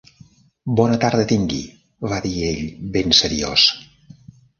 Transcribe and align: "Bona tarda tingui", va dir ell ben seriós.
"Bona 0.77 0.95
tarda 1.03 1.25
tingui", 1.31 1.59
va 2.13 2.19
dir 2.23 2.31
ell 2.47 2.63
ben 2.97 3.15
seriós. 3.19 3.67